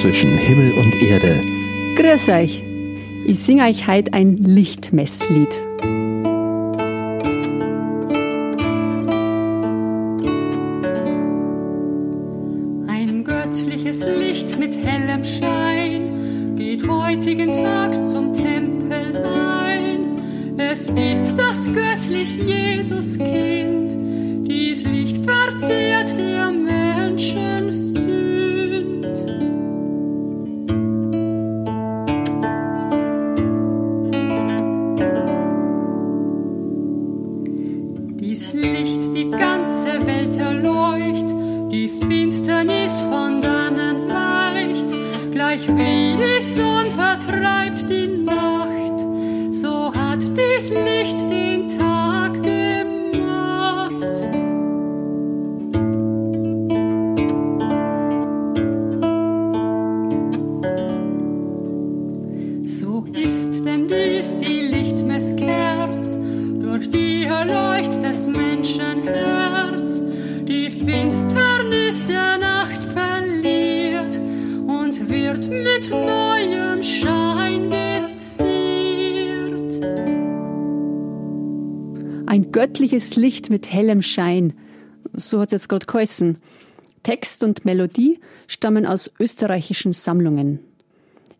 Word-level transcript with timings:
zwischen 0.00 0.30
Himmel 0.30 0.72
und 0.78 1.02
Erde. 1.02 1.42
Grüß 1.96 2.30
euch. 2.30 2.62
Ich 3.26 3.38
singe 3.40 3.64
euch 3.64 3.86
heute 3.86 4.14
ein 4.14 4.38
Lichtmesslied. 4.38 5.60
Ein 12.86 13.24
göttliches 13.24 14.06
Licht 14.18 14.58
mit 14.58 14.74
hellem 14.82 15.22
Schein 15.22 16.54
geht 16.56 16.88
heutigen 16.88 17.52
Tags 17.52 17.98
zum 18.10 18.32
Tempel 18.32 19.16
ein. 19.26 20.16
Es 20.56 20.88
ist 20.88 21.34
das 21.36 21.70
göttlich 21.74 22.38
Jesuskind. 22.38 23.29
Vertreibt 47.30 47.88
die 47.88 48.24
Nacht, 48.24 49.00
so 49.54 49.92
hat 49.94 50.20
dies 50.36 50.70
Licht 50.70 51.18
den 51.30 51.68
Tag 51.78 52.34
gemacht. 52.42 54.14
So 62.66 63.04
ist 63.12 63.64
denn 63.64 63.86
dies 63.88 64.38
die 64.38 64.68
Lichtmesskerz, 64.68 66.16
durch 66.60 66.90
die 66.90 67.24
erleucht 67.24 68.02
des 68.02 68.28
Menschen 68.28 69.02
Herz, 69.04 70.00
die 70.48 70.68
Finsternis 70.68 72.06
der 72.06 72.38
Nacht 72.38 72.82
verliert 72.82 74.18
und 74.66 75.08
wird 75.08 75.48
mit 75.48 75.90
neuem 75.90 76.82
Schein 76.82 77.29
Ein 82.30 82.52
göttliches 82.52 83.16
Licht 83.16 83.50
mit 83.50 83.72
hellem 83.72 84.02
Schein. 84.02 84.52
So 85.14 85.40
hat 85.40 85.48
es 85.48 85.62
jetzt 85.62 85.68
gerade 85.68 85.86
geheißen. 85.86 86.38
Text 87.02 87.42
und 87.42 87.64
Melodie 87.64 88.20
stammen 88.46 88.86
aus 88.86 89.10
österreichischen 89.18 89.92
Sammlungen. 89.92 90.60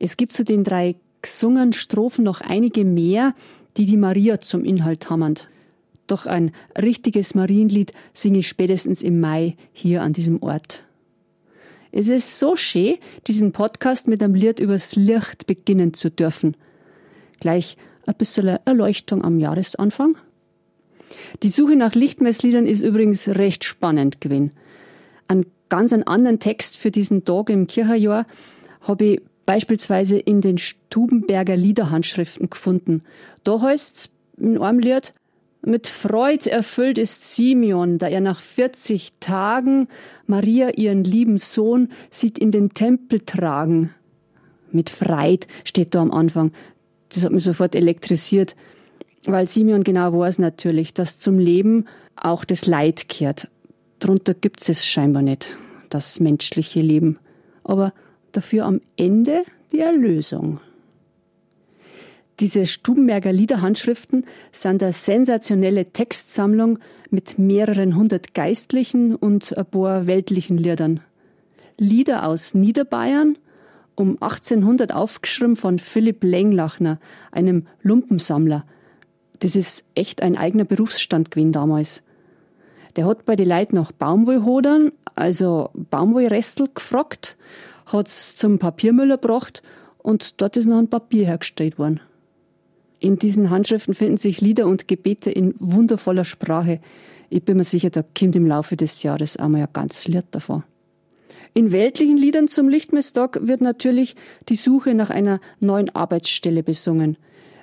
Es 0.00 0.16
gibt 0.16 0.32
zu 0.32 0.42
den 0.42 0.64
drei 0.64 0.96
gesungenen 1.22 1.74
Strophen 1.74 2.24
noch 2.24 2.40
einige 2.40 2.84
mehr, 2.84 3.36
die 3.76 3.86
die 3.86 3.96
Maria 3.96 4.40
zum 4.40 4.64
Inhalt 4.64 5.10
haben. 5.10 5.34
Doch 6.08 6.26
ein 6.26 6.50
richtiges 6.76 7.36
Marienlied 7.36 7.92
singe 8.12 8.40
ich 8.40 8.48
spätestens 8.48 9.00
im 9.00 9.20
Mai 9.20 9.56
hier 9.72 10.02
an 10.02 10.12
diesem 10.12 10.42
Ort. 10.42 10.82
Es 11.92 12.08
ist 12.08 12.40
so 12.40 12.56
schön, 12.56 12.96
diesen 13.28 13.52
Podcast 13.52 14.08
mit 14.08 14.24
einem 14.24 14.34
Lied 14.34 14.58
übers 14.58 14.96
Licht 14.96 15.46
beginnen 15.46 15.94
zu 15.94 16.10
dürfen. 16.10 16.56
Gleich 17.38 17.76
ein 18.06 18.16
bisschen 18.16 18.58
Erleuchtung 18.64 19.22
am 19.22 19.38
Jahresanfang. 19.38 20.16
Die 21.42 21.48
Suche 21.48 21.76
nach 21.76 21.94
Lichtmessliedern 21.94 22.66
ist 22.66 22.82
übrigens 22.82 23.28
recht 23.28 23.64
spannend 23.64 24.20
gewesen. 24.20 24.52
Einen 25.28 25.46
ganz 25.68 25.92
anderen 25.92 26.38
Text 26.38 26.76
für 26.76 26.90
diesen 26.90 27.24
Tag 27.24 27.50
im 27.50 27.66
Kirchenjahr 27.66 28.26
habe 28.82 29.04
ich 29.04 29.20
beispielsweise 29.46 30.18
in 30.18 30.40
den 30.40 30.58
Stubenberger 30.58 31.56
Liederhandschriften 31.56 32.50
gefunden. 32.50 33.02
Da 33.44 33.60
heißt's 33.60 34.10
in 34.38 34.58
einem 34.58 34.78
Lied, 34.78 35.12
mit 35.62 35.88
Freud 35.88 36.48
erfüllt 36.48 36.96
ist 36.96 37.34
Simeon, 37.34 37.98
da 37.98 38.08
er 38.08 38.20
nach 38.20 38.40
40 38.40 39.12
Tagen 39.20 39.88
Maria 40.26 40.70
ihren 40.70 41.04
lieben 41.04 41.36
Sohn 41.36 41.90
sieht 42.08 42.38
in 42.38 42.50
den 42.50 42.72
Tempel 42.72 43.20
tragen. 43.20 43.94
Mit 44.72 44.88
Freud 44.88 45.46
steht 45.64 45.94
da 45.94 46.00
am 46.00 46.12
Anfang. 46.12 46.52
Das 47.10 47.24
hat 47.24 47.32
mich 47.32 47.44
sofort 47.44 47.74
elektrisiert, 47.74 48.56
weil 49.24 49.48
Simeon 49.48 49.84
genau 49.84 50.12
weiß 50.18 50.38
natürlich, 50.38 50.94
dass 50.94 51.18
zum 51.18 51.38
Leben 51.38 51.86
auch 52.16 52.44
das 52.44 52.66
Leid 52.66 53.08
kehrt. 53.08 53.48
Drunter 53.98 54.34
gibt's 54.34 54.68
es 54.68 54.86
scheinbar 54.86 55.22
nicht, 55.22 55.56
das 55.90 56.20
menschliche 56.20 56.80
Leben. 56.80 57.18
Aber 57.64 57.92
dafür 58.32 58.64
am 58.64 58.80
Ende 58.96 59.42
die 59.72 59.80
Erlösung. 59.80 60.60
Diese 62.40 62.64
Stubenberger 62.64 63.32
Liederhandschriften 63.32 64.24
sind 64.50 64.82
eine 64.82 64.94
sensationelle 64.94 65.92
Textsammlung 65.92 66.78
mit 67.10 67.38
mehreren 67.38 67.96
hundert 67.96 68.32
geistlichen 68.32 69.14
und 69.14 69.56
ein 69.58 69.66
paar 69.66 70.06
weltlichen 70.06 70.56
Liedern. 70.56 71.00
Lieder 71.76 72.26
aus 72.26 72.54
Niederbayern, 72.54 73.36
um 73.94 74.16
1800 74.22 74.94
aufgeschrieben 74.94 75.56
von 75.56 75.78
Philipp 75.78 76.24
Lenglachner, 76.24 76.98
einem 77.30 77.66
Lumpensammler. 77.82 78.64
Das 79.40 79.56
ist 79.56 79.84
echt 79.94 80.22
ein 80.22 80.36
eigener 80.36 80.64
Berufsstand 80.64 81.30
gewesen 81.30 81.52
damals. 81.52 82.02
Der 82.96 83.06
hat 83.06 83.24
bei 83.24 83.36
den 83.36 83.48
Leuten 83.48 83.76
nach 83.76 83.92
Baumwollhodern, 83.92 84.92
also 85.14 85.70
Baumwollrestel, 85.74 86.68
gefragt, 86.74 87.36
hat's 87.86 88.36
zum 88.36 88.58
Papiermüller 88.58 89.18
gebracht 89.18 89.62
und 89.98 90.40
dort 90.40 90.56
ist 90.56 90.66
noch 90.66 90.78
ein 90.78 90.88
Papier 90.88 91.26
hergestellt 91.26 91.78
worden. 91.78 92.00
In 92.98 93.18
diesen 93.18 93.48
Handschriften 93.48 93.94
finden 93.94 94.18
sich 94.18 94.40
Lieder 94.40 94.66
und 94.66 94.86
Gebete 94.86 95.30
in 95.30 95.54
wundervoller 95.58 96.24
Sprache. 96.24 96.80
Ich 97.30 97.42
bin 97.42 97.56
mir 97.56 97.64
sicher, 97.64 97.90
da 97.90 98.02
kommt 98.02 98.36
im 98.36 98.46
Laufe 98.46 98.76
des 98.76 99.02
Jahres 99.02 99.36
einmal 99.36 99.62
ja 99.62 99.68
ganz 99.72 100.06
Lied 100.06 100.26
davon. 100.32 100.64
In 101.54 101.72
weltlichen 101.72 102.16
Liedern 102.16 102.46
zum 102.46 102.68
Lichtmesstag 102.68 103.38
wird 103.42 103.60
natürlich 103.62 104.16
die 104.48 104.56
Suche 104.56 104.94
nach 104.94 105.10
einer 105.10 105.40
neuen 105.60 105.88
Arbeitsstelle 105.94 106.62
besungen. 106.62 107.16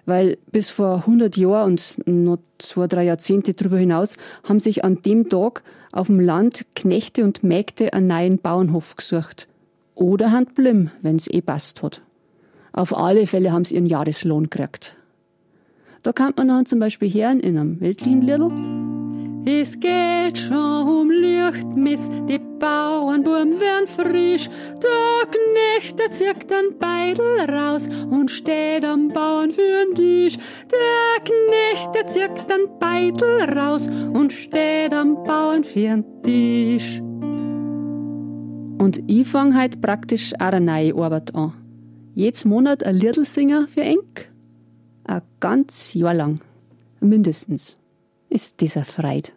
Weil 0.08 0.38
bis 0.54 0.70
vor 0.70 1.00
100 1.00 1.36
Jahren 1.36 1.74
und 1.74 2.08
noch 2.08 2.38
zwei, 2.60 2.88
drei 2.88 3.04
Jahrzehnte 3.04 3.54
darüber 3.54 3.78
hinaus 3.78 4.16
haben 4.48 4.62
sich 4.62 4.86
an 4.86 5.02
dem 5.02 5.28
Tag 5.28 5.64
auf 5.92 6.08
dem 6.08 6.22
Land 6.22 6.66
Knechte 6.76 7.26
und 7.26 7.44
Mägde 7.44 7.92
einen 7.92 8.08
neuen 8.08 8.38
Bauernhof 8.38 8.96
gesucht. 8.96 9.50
Oder 9.96 10.32
Handblim, 10.32 10.92
wenn's 11.02 11.28
eh 11.28 11.42
passt 11.42 11.84
hat. 11.84 12.02
Auf 12.72 12.96
alle 12.96 13.28
Fälle 13.28 13.52
haben 13.52 13.66
sie 13.66 13.76
ihren 13.76 13.86
Jahreslohn 13.86 14.50
gekriegt. 14.50 14.96
Da 16.04 16.14
kann 16.14 16.34
man 16.38 16.48
dann 16.48 16.66
zum 16.66 16.80
Beispiel 16.80 17.14
hören 17.14 17.42
in 17.42 17.58
einem 17.58 17.82
weltlichen 17.82 18.22
Liedl. 18.22 18.50
Es 19.46 19.78
geht 19.78 20.38
schon 20.38 20.88
um 20.88 21.12
Lichtmess, 21.12 22.10
die 22.30 22.40
Bauernbuben 22.68 23.62
werden 23.62 23.88
frisch. 23.88 24.50
Der 24.84 25.26
Knecht, 25.32 25.98
der 25.98 26.12
zirkt 26.12 26.50
den 26.52 26.78
Beidel 26.78 27.50
raus 27.50 27.88
und 28.10 28.30
steht 28.30 28.84
am 28.84 29.08
Bauern 29.08 29.52
für'n 29.52 29.96
Tisch. 29.96 30.38
Der 30.70 31.24
Knecht, 31.24 31.96
der 31.96 32.08
zirkt 32.08 32.50
den 32.50 32.78
Beidel 32.78 33.58
raus 33.58 33.88
und 33.88 34.34
steht 34.34 34.92
am 34.92 35.24
Bauern 35.24 35.64
für'n 35.64 36.04
Tisch. 36.24 37.00
Und 38.84 39.02
ich 39.08 39.26
fange 39.26 39.56
halt 39.56 39.80
praktisch 39.82 40.34
auch 40.34 40.52
eine 40.52 40.60
neue 40.60 40.94
Arbeit 40.96 41.34
an. 41.36 41.54
Jedes 42.16 42.44
Monat 42.44 42.84
ein 42.84 42.96
Liedlsinger 42.96 43.70
für 43.70 43.82
Enk. 43.82 44.30
Ein 45.06 45.22
ganz 45.40 45.94
Jahr 45.94 46.14
lang. 46.14 46.42
Mindestens. 47.00 47.78
Ist 48.30 48.60
dieser 48.60 48.84
Freit. 48.84 49.37